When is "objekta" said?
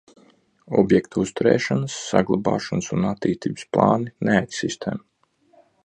0.81-1.19